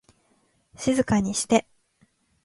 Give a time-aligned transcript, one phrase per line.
[0.75, 1.67] 静かにして